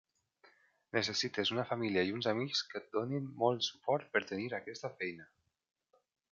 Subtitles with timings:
[0.95, 5.33] Necessites una família i uns amics que et donin molt suport per tenir aquesta feina.